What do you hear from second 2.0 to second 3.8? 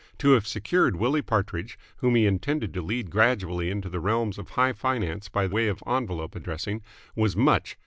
he intended to lead gradually